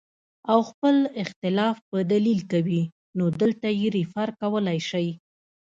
او 0.51 0.59
خپل 0.69 0.95
اختلاف 1.23 1.75
پۀ 1.89 1.97
دليل 2.11 2.39
کوي 2.51 2.81
نو 3.17 3.25
دلته 3.41 3.67
ئې 3.77 3.87
ريفر 3.95 4.29
کولے 4.41 4.77
شئ 4.89 5.07